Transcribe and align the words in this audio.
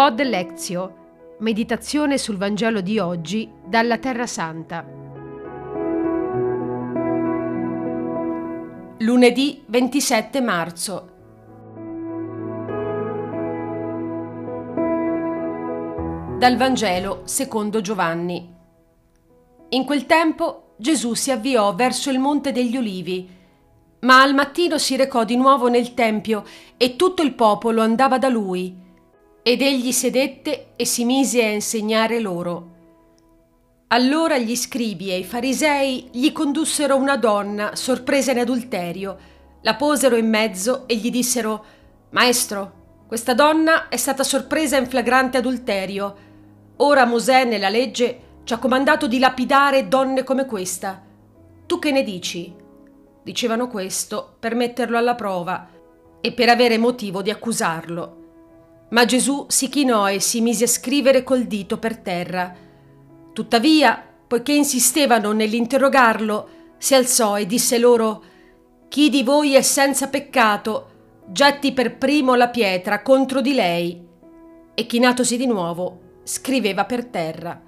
Pod 0.00 0.18
Lezio. 0.22 1.36
Meditazione 1.40 2.16
sul 2.16 2.38
Vangelo 2.38 2.80
di 2.80 2.98
oggi 2.98 3.52
dalla 3.62 3.98
Terra 3.98 4.26
Santa. 4.26 4.82
Lunedì 9.00 9.62
27 9.66 10.40
marzo. 10.40 11.10
Dal 16.38 16.56
Vangelo 16.56 17.20
secondo 17.24 17.82
Giovanni. 17.82 18.54
In 19.68 19.84
quel 19.84 20.06
tempo 20.06 20.76
Gesù 20.78 21.12
si 21.12 21.30
avviò 21.30 21.74
verso 21.74 22.08
il 22.08 22.18
Monte 22.18 22.52
degli 22.52 22.78
Ulivi, 22.78 23.28
ma 24.00 24.22
al 24.22 24.32
mattino 24.32 24.78
si 24.78 24.96
recò 24.96 25.24
di 25.24 25.36
nuovo 25.36 25.68
nel 25.68 25.92
Tempio 25.92 26.44
e 26.78 26.96
tutto 26.96 27.20
il 27.20 27.34
popolo 27.34 27.82
andava 27.82 28.16
da 28.16 28.30
lui. 28.30 28.88
Ed 29.50 29.62
egli 29.62 29.90
sedette 29.90 30.74
e 30.76 30.84
si 30.84 31.04
mise 31.04 31.44
a 31.44 31.50
insegnare 31.50 32.20
loro. 32.20 32.68
Allora 33.88 34.38
gli 34.38 34.54
scribi 34.54 35.10
e 35.10 35.18
i 35.18 35.24
farisei 35.24 36.08
gli 36.12 36.30
condussero 36.30 36.94
una 36.94 37.16
donna 37.16 37.74
sorpresa 37.74 38.30
in 38.30 38.38
adulterio, 38.38 39.18
la 39.62 39.74
posero 39.74 40.14
in 40.14 40.28
mezzo 40.28 40.86
e 40.86 40.94
gli 40.94 41.10
dissero 41.10 41.64
Maestro, 42.10 43.02
questa 43.08 43.34
donna 43.34 43.88
è 43.88 43.96
stata 43.96 44.22
sorpresa 44.22 44.76
in 44.76 44.86
flagrante 44.86 45.38
adulterio. 45.38 46.16
Ora 46.76 47.04
Mosè 47.04 47.42
nella 47.42 47.70
legge 47.70 48.20
ci 48.44 48.54
ha 48.54 48.58
comandato 48.58 49.08
di 49.08 49.18
lapidare 49.18 49.88
donne 49.88 50.22
come 50.22 50.46
questa. 50.46 51.02
Tu 51.66 51.80
che 51.80 51.90
ne 51.90 52.04
dici? 52.04 52.54
Dicevano 53.24 53.66
questo 53.66 54.36
per 54.38 54.54
metterlo 54.54 54.96
alla 54.96 55.16
prova 55.16 55.68
e 56.20 56.30
per 56.30 56.48
avere 56.48 56.78
motivo 56.78 57.20
di 57.20 57.30
accusarlo. 57.30 58.19
Ma 58.90 59.04
Gesù 59.04 59.46
si 59.48 59.68
chinò 59.68 60.10
e 60.10 60.20
si 60.20 60.40
mise 60.40 60.64
a 60.64 60.68
scrivere 60.68 61.22
col 61.22 61.44
dito 61.44 61.78
per 61.78 61.96
terra. 61.98 62.54
Tuttavia, 63.32 64.04
poiché 64.26 64.52
insistevano 64.52 65.32
nell'interrogarlo, 65.32 66.48
si 66.78 66.94
alzò 66.94 67.38
e 67.38 67.46
disse 67.46 67.78
loro 67.78 68.22
Chi 68.88 69.08
di 69.08 69.22
voi 69.22 69.54
è 69.54 69.62
senza 69.62 70.08
peccato, 70.08 70.88
getti 71.26 71.72
per 71.72 71.98
primo 71.98 72.34
la 72.34 72.48
pietra 72.48 73.02
contro 73.02 73.40
di 73.40 73.54
lei. 73.54 74.06
E 74.74 74.86
chinatosi 74.86 75.36
di 75.36 75.46
nuovo, 75.46 76.00
scriveva 76.24 76.84
per 76.84 77.04
terra. 77.04 77.60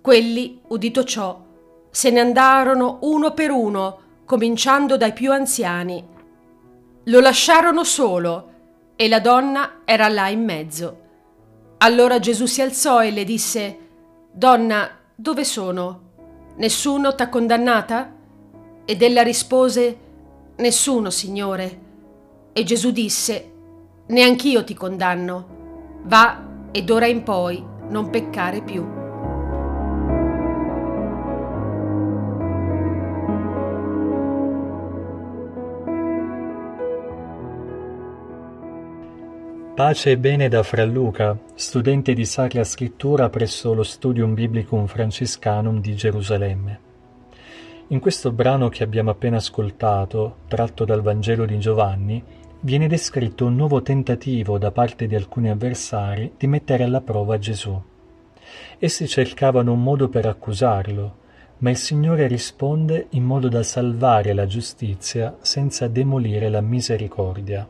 Quelli, 0.00 0.60
udito 0.68 1.04
ciò, 1.04 1.44
se 1.90 2.10
ne 2.10 2.20
andarono 2.20 2.98
uno 3.02 3.34
per 3.34 3.50
uno, 3.50 3.98
cominciando 4.24 4.96
dai 4.96 5.12
più 5.12 5.30
anziani. 5.30 6.04
Lo 7.04 7.20
lasciarono 7.20 7.84
solo 7.84 8.48
e 9.00 9.08
la 9.08 9.18
donna 9.18 9.80
era 9.86 10.08
là 10.08 10.28
in 10.28 10.44
mezzo. 10.44 10.98
Allora 11.78 12.18
Gesù 12.18 12.44
si 12.44 12.60
alzò 12.60 13.02
e 13.02 13.10
le 13.10 13.24
disse, 13.24 13.78
Donna, 14.30 14.90
dove 15.14 15.42
sono? 15.42 16.00
Nessuno 16.56 17.14
t'ha 17.14 17.30
condannata? 17.30 18.12
Ed 18.84 19.00
ella 19.00 19.22
rispose, 19.22 19.96
Nessuno, 20.56 21.08
Signore. 21.08 21.80
E 22.52 22.62
Gesù 22.62 22.90
disse, 22.90 23.52
Neanch'io 24.08 24.64
ti 24.64 24.74
condanno. 24.74 25.46
Va 26.02 26.48
ed 26.70 26.90
ora 26.90 27.06
in 27.06 27.22
poi 27.22 27.64
non 27.88 28.10
peccare 28.10 28.60
più. 28.60 28.99
Pace 39.80 40.10
e 40.10 40.18
bene 40.18 40.50
da 40.50 40.62
Fra 40.62 40.84
Luca, 40.84 41.34
studente 41.54 42.12
di 42.12 42.26
Sacra 42.26 42.64
Scrittura 42.64 43.30
presso 43.30 43.72
lo 43.72 43.82
Studium 43.82 44.34
Biblicum 44.34 44.84
Franciscanum 44.84 45.80
di 45.80 45.96
Gerusalemme. 45.96 46.80
In 47.86 47.98
questo 47.98 48.30
brano 48.30 48.68
che 48.68 48.82
abbiamo 48.82 49.08
appena 49.08 49.38
ascoltato, 49.38 50.40
tratto 50.48 50.84
dal 50.84 51.00
Vangelo 51.00 51.46
di 51.46 51.58
Giovanni, 51.58 52.22
viene 52.60 52.88
descritto 52.88 53.46
un 53.46 53.56
nuovo 53.56 53.80
tentativo 53.80 54.58
da 54.58 54.70
parte 54.70 55.06
di 55.06 55.14
alcuni 55.14 55.48
avversari 55.48 56.34
di 56.36 56.46
mettere 56.46 56.84
alla 56.84 57.00
prova 57.00 57.38
Gesù. 57.38 57.82
Essi 58.78 59.08
cercavano 59.08 59.72
un 59.72 59.82
modo 59.82 60.10
per 60.10 60.26
accusarlo, 60.26 61.16
ma 61.56 61.70
il 61.70 61.78
Signore 61.78 62.26
risponde 62.26 63.06
in 63.12 63.24
modo 63.24 63.48
da 63.48 63.62
salvare 63.62 64.34
la 64.34 64.44
giustizia 64.44 65.38
senza 65.40 65.88
demolire 65.88 66.50
la 66.50 66.60
misericordia. 66.60 67.66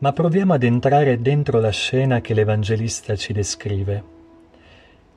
Ma 0.00 0.14
proviamo 0.14 0.54
ad 0.54 0.62
entrare 0.62 1.20
dentro 1.20 1.60
la 1.60 1.68
scena 1.68 2.22
che 2.22 2.32
l'Evangelista 2.32 3.14
ci 3.16 3.34
descrive. 3.34 4.02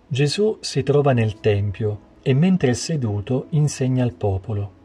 Gesù 0.06 0.58
si 0.60 0.84
trova 0.84 1.14
nel 1.14 1.40
Tempio 1.40 2.12
e 2.22 2.34
mentre 2.34 2.72
è 2.72 2.74
seduto 2.74 3.46
insegna 3.52 4.04
al 4.04 4.14
popolo. 4.14 4.82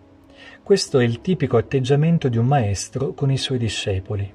Questo 0.63 1.01
è 1.01 1.05
il 1.05 1.21
tipico 1.21 1.57
atteggiamento 1.57 2.29
di 2.29 2.39
un 2.39 2.47
maestro 2.47 3.13
con 3.13 3.33
i 3.33 3.37
suoi 3.37 3.59
discepoli. 3.59 4.33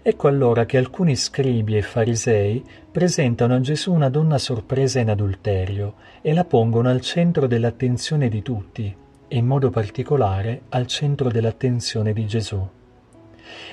Ecco 0.00 0.28
allora 0.28 0.64
che 0.64 0.78
alcuni 0.78 1.14
scribi 1.14 1.76
e 1.76 1.82
farisei 1.82 2.64
presentano 2.90 3.56
a 3.56 3.60
Gesù 3.60 3.92
una 3.92 4.08
donna 4.08 4.38
sorpresa 4.38 4.98
in 4.98 5.10
adulterio 5.10 5.96
e 6.22 6.32
la 6.32 6.44
pongono 6.46 6.88
al 6.88 7.02
centro 7.02 7.46
dell'attenzione 7.46 8.30
di 8.30 8.40
tutti 8.40 8.96
e 9.28 9.36
in 9.36 9.44
modo 9.44 9.68
particolare 9.68 10.62
al 10.70 10.86
centro 10.86 11.28
dell'attenzione 11.28 12.14
di 12.14 12.26
Gesù 12.26 12.66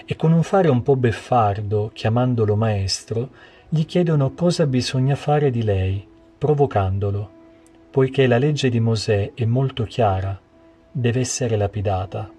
e 0.05 0.15
con 0.15 0.31
un 0.31 0.43
fare 0.43 0.69
un 0.69 0.81
po' 0.81 0.95
beffardo, 0.95 1.91
chiamandolo 1.93 2.55
maestro, 2.55 3.29
gli 3.69 3.85
chiedono 3.85 4.33
cosa 4.33 4.65
bisogna 4.65 5.15
fare 5.15 5.49
di 5.49 5.63
lei, 5.63 6.05
provocandolo, 6.37 7.29
poiché 7.89 8.27
la 8.27 8.37
legge 8.37 8.69
di 8.69 8.79
Mosè 8.79 9.31
è 9.33 9.45
molto 9.45 9.83
chiara, 9.83 10.39
deve 10.91 11.19
essere 11.19 11.55
lapidata. 11.55 12.29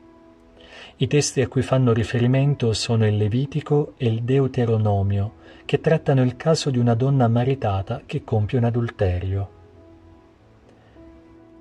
I 0.97 1.07
testi 1.07 1.41
a 1.41 1.49
cui 1.49 1.63
fanno 1.63 1.93
riferimento 1.93 2.73
sono 2.73 3.07
il 3.07 3.17
Levitico 3.17 3.95
e 3.97 4.07
il 4.07 4.23
Deuteronomio, 4.23 5.35
che 5.65 5.81
trattano 5.81 6.23
il 6.23 6.37
caso 6.37 6.71
di 6.71 6.79
una 6.79 6.95
donna 6.95 7.29
maritata 7.29 8.03
che 8.05 8.25
compie 8.25 8.59
un 8.59 8.65
adulterio. 8.65 9.51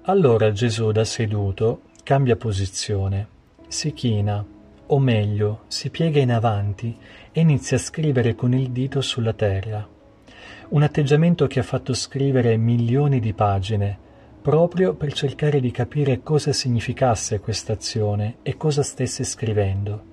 Allora 0.04 0.52
Gesù 0.52 0.92
da 0.92 1.06
seduto 1.06 1.84
cambia 2.04 2.36
posizione, 2.36 3.28
si 3.68 3.94
china 3.94 4.44
o 4.94 5.00
meglio, 5.00 5.62
si 5.68 5.90
piega 5.90 6.20
in 6.20 6.32
avanti 6.32 6.98
e 7.32 7.40
inizia 7.40 7.78
a 7.78 7.80
scrivere 7.80 8.36
con 8.36 8.54
il 8.54 8.72
dito 8.72 9.00
sulla 9.02 9.34
terra. 9.34 9.88
Un 10.70 10.84
atteggiamento 10.84 11.48
che 11.48 11.60
ha 11.60 11.64
fatto 11.64 11.94
scrivere 11.94 12.58
milioni 12.58 13.20
di 13.20 13.34
pagine, 13.34 13.98
proprio 14.42 14.94
per 14.94 15.14
cercare 15.14 15.62
di 15.62 15.72
capire 15.72 16.22
cosa 16.24 16.52
significasse 16.52 17.40
questa 17.40 17.74
azione 17.74 18.38
e 18.42 18.58
cosa 18.58 18.84
stesse 18.84 19.24
scrivendo. 19.24 20.10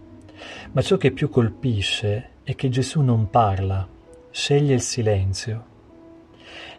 Ma 0.73 0.81
ciò 0.81 0.97
che 0.97 1.11
più 1.11 1.29
colpisce 1.29 2.31
è 2.45 2.55
che 2.55 2.69
Gesù 2.69 3.01
non 3.01 3.31
parla, 3.31 3.87
sceglie 4.31 4.75
il 4.75 4.81
silenzio. 4.81 5.65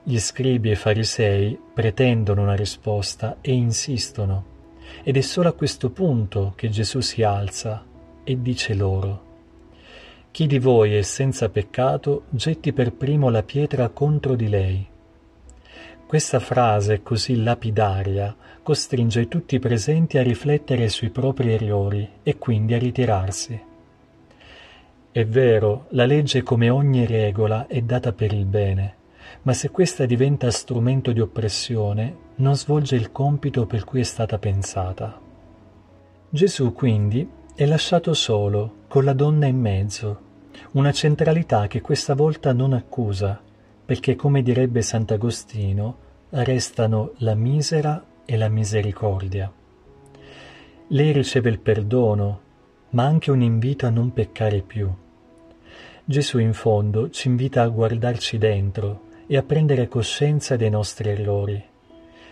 Gli 0.03 0.19
scribi 0.19 0.71
e 0.71 0.75
farisei 0.75 1.59
pretendono 1.73 2.43
una 2.43 2.55
risposta 2.55 3.39
e 3.41 3.51
insistono, 3.51 4.57
ed 5.03 5.17
è 5.17 5.21
solo 5.21 5.49
a 5.49 5.53
questo 5.53 5.89
punto 5.89 6.53
che 6.55 6.69
Gesù 6.69 6.99
si 6.99 7.23
alza 7.23 7.83
e 8.23 8.41
dice 8.41 8.73
loro, 8.73 9.27
Chi 10.31 10.45
di 10.45 10.59
voi 10.59 10.95
è 10.95 11.01
senza 11.01 11.49
peccato, 11.49 12.23
getti 12.29 12.73
per 12.73 12.93
primo 12.93 13.29
la 13.29 13.43
pietra 13.43 13.89
contro 13.89 14.35
di 14.35 14.47
lei. 14.47 14.87
Questa 16.05 16.39
frase 16.39 17.03
così 17.03 17.41
lapidaria 17.41 18.35
costringe 18.63 19.27
tutti 19.27 19.55
i 19.55 19.59
presenti 19.59 20.17
a 20.17 20.23
riflettere 20.23 20.89
sui 20.89 21.09
propri 21.09 21.53
errori 21.53 22.07
e 22.23 22.37
quindi 22.37 22.73
a 22.73 22.77
ritirarsi. 22.77 23.61
È 25.11 25.25
vero, 25.25 25.87
la 25.89 26.05
legge 26.05 26.43
come 26.43 26.69
ogni 26.69 27.05
regola 27.05 27.65
è 27.67 27.81
data 27.81 28.13
per 28.13 28.31
il 28.31 28.45
bene, 28.45 28.95
ma 29.43 29.53
se 29.53 29.69
questa 29.69 30.05
diventa 30.05 30.51
strumento 30.51 31.11
di 31.11 31.19
oppressione, 31.19 32.27
non 32.35 32.55
svolge 32.55 32.95
il 32.95 33.11
compito 33.11 33.65
per 33.65 33.83
cui 33.83 34.01
è 34.01 34.03
stata 34.03 34.37
pensata. 34.37 35.19
Gesù 36.29 36.73
quindi 36.73 37.27
è 37.55 37.65
lasciato 37.65 38.13
solo, 38.13 38.85
con 38.87 39.03
la 39.03 39.13
donna 39.13 39.45
in 39.47 39.59
mezzo, 39.59 40.27
una 40.71 40.91
centralità 40.91 41.67
che 41.67 41.81
questa 41.81 42.13
volta 42.13 42.53
non 42.53 42.73
accusa, 42.73 43.41
perché 43.85 44.15
come 44.15 44.41
direbbe 44.41 44.81
Sant'Agostino, 44.81 45.97
restano 46.29 47.13
la 47.17 47.35
misera 47.35 48.03
e 48.23 48.37
la 48.37 48.49
misericordia. 48.49 49.51
Lei 50.87 51.11
riceve 51.11 51.49
il 51.49 51.59
perdono, 51.59 52.41
ma 52.91 53.03
anche 53.03 53.31
un 53.31 53.41
invito 53.41 53.85
a 53.85 53.89
non 53.89 54.13
peccare 54.13 54.61
più. 54.61 54.91
Gesù 56.05 56.39
in 56.39 56.53
fondo 56.53 57.09
ci 57.09 57.27
invita 57.27 57.61
a 57.61 57.67
guardarci 57.67 58.37
dentro 58.37 59.07
e 59.31 59.37
a 59.37 59.43
prendere 59.43 59.87
coscienza 59.87 60.55
dei 60.55 60.71
nostri 60.71 61.09
errori. 61.09 61.63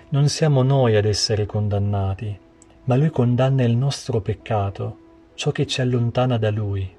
Non 0.09 0.29
siamo 0.29 0.63
noi 0.63 0.95
ad 0.95 1.05
essere 1.05 1.45
condannati, 1.45 2.35
ma 2.85 2.95
Lui 2.95 3.11
condanna 3.11 3.61
il 3.61 3.77
nostro 3.77 4.19
peccato 4.19 4.97
ciò 5.35 5.51
che 5.51 5.67
ci 5.67 5.79
allontana 5.79 6.39
da 6.39 6.49
Lui. 6.49 6.91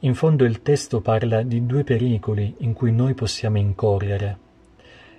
In 0.00 0.14
fondo 0.14 0.44
il 0.44 0.62
testo 0.62 1.00
parla 1.00 1.42
di 1.42 1.66
due 1.66 1.82
pericoli 1.82 2.54
in 2.58 2.72
cui 2.72 2.92
noi 2.92 3.14
possiamo 3.14 3.58
incorrere. 3.58 4.38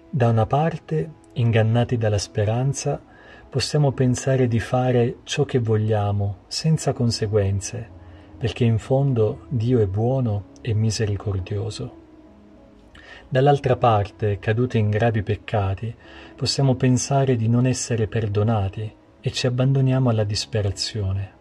Da 0.09 0.29
una 0.29 0.45
parte, 0.45 1.11
ingannati 1.33 1.97
dalla 1.97 2.19
speranza, 2.19 3.01
possiamo 3.49 3.91
pensare 3.91 4.47
di 4.47 4.61
fare 4.61 5.17
ciò 5.23 5.43
che 5.43 5.59
vogliamo, 5.59 6.43
senza 6.47 6.93
conseguenze, 6.93 7.85
perché 8.37 8.63
in 8.63 8.77
fondo 8.77 9.41
Dio 9.49 9.79
è 9.79 9.87
buono 9.87 10.51
e 10.61 10.73
misericordioso. 10.73 11.99
Dall'altra 13.31 13.77
parte, 13.77 14.39
caduti 14.39 14.77
in 14.77 14.89
gravi 14.89 15.23
peccati, 15.23 15.95
possiamo 16.35 16.75
pensare 16.75 17.37
di 17.37 17.47
non 17.47 17.65
essere 17.65 18.07
perdonati 18.07 18.93
e 19.21 19.31
ci 19.31 19.47
abbandoniamo 19.47 20.09
alla 20.09 20.25
disperazione. 20.25 21.31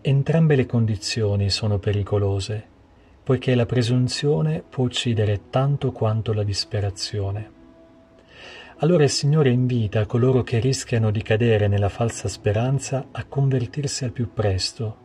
Entrambe 0.00 0.54
le 0.54 0.66
condizioni 0.66 1.50
sono 1.50 1.80
pericolose, 1.80 2.64
poiché 3.24 3.56
la 3.56 3.66
presunzione 3.66 4.62
può 4.62 4.84
uccidere 4.84 5.50
tanto 5.50 5.90
quanto 5.90 6.32
la 6.32 6.44
disperazione. 6.44 7.50
Allora 8.76 9.02
il 9.02 9.10
Signore 9.10 9.50
invita 9.50 10.06
coloro 10.06 10.44
che 10.44 10.60
rischiano 10.60 11.10
di 11.10 11.22
cadere 11.22 11.66
nella 11.66 11.88
falsa 11.88 12.28
speranza 12.28 13.08
a 13.10 13.24
convertirsi 13.24 14.04
al 14.04 14.12
più 14.12 14.32
presto, 14.32 14.96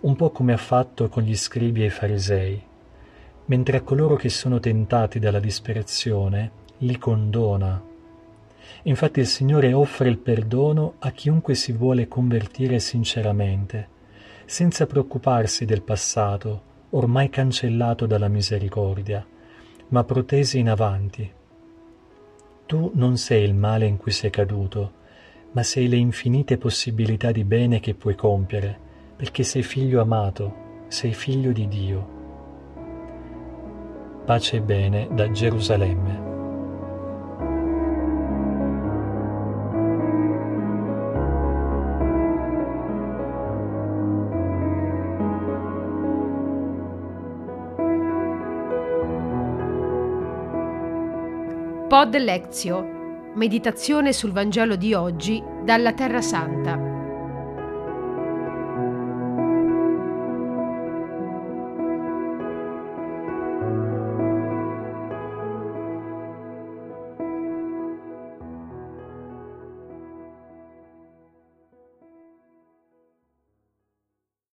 un 0.00 0.16
po' 0.16 0.28
come 0.32 0.52
ha 0.52 0.58
fatto 0.58 1.08
con 1.08 1.22
gli 1.22 1.34
scribi 1.34 1.80
e 1.80 1.86
i 1.86 1.90
farisei, 1.90 2.62
mentre 3.46 3.78
a 3.78 3.82
coloro 3.82 4.16
che 4.16 4.28
sono 4.28 4.58
tentati 4.60 5.18
dalla 5.18 5.40
disperazione 5.40 6.62
li 6.78 6.98
condona. 6.98 7.82
Infatti 8.84 9.20
il 9.20 9.26
Signore 9.26 9.72
offre 9.72 10.08
il 10.08 10.18
perdono 10.18 10.94
a 10.98 11.10
chiunque 11.10 11.54
si 11.54 11.72
vuole 11.72 12.08
convertire 12.08 12.78
sinceramente, 12.78 13.88
senza 14.44 14.86
preoccuparsi 14.86 15.64
del 15.64 15.82
passato, 15.82 16.72
ormai 16.90 17.28
cancellato 17.28 18.06
dalla 18.06 18.28
misericordia, 18.28 19.24
ma 19.88 20.04
protesi 20.04 20.58
in 20.58 20.68
avanti. 20.68 21.30
Tu 22.66 22.90
non 22.94 23.16
sei 23.16 23.44
il 23.44 23.54
male 23.54 23.86
in 23.86 23.96
cui 23.96 24.12
sei 24.12 24.30
caduto, 24.30 25.02
ma 25.52 25.62
sei 25.62 25.88
le 25.88 25.96
infinite 25.96 26.58
possibilità 26.58 27.30
di 27.30 27.44
bene 27.44 27.80
che 27.80 27.94
puoi 27.94 28.14
compiere, 28.14 28.78
perché 29.16 29.44
sei 29.44 29.62
figlio 29.62 30.00
amato, 30.00 30.82
sei 30.88 31.14
figlio 31.14 31.52
di 31.52 31.68
Dio. 31.68 32.23
Pace 34.24 34.56
e 34.56 34.60
bene 34.62 35.08
da 35.10 35.30
Gerusalemme. 35.30 36.22
Pod 51.86 52.16
Lezio, 52.16 52.82
meditazione 53.34 54.14
sul 54.14 54.32
Vangelo 54.32 54.76
di 54.76 54.94
oggi 54.94 55.42
dalla 55.62 55.92
Terra 55.92 56.22
Santa. 56.22 56.93